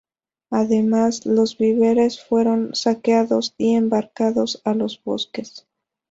[0.49, 5.67] Además, los víveres fueron saqueados y embarcados a los buques.